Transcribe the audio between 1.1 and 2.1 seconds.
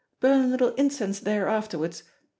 there afterwards.